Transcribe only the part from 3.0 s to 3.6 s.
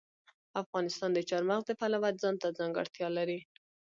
لري.